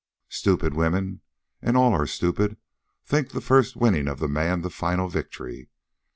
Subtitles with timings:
[0.29, 1.21] "Stupid women,
[1.61, 2.57] and all are stupid,
[3.05, 5.69] think the first winning of the man the final victory.